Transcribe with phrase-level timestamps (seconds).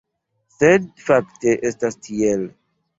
[0.55, 2.53] Sed fakte estas tiel.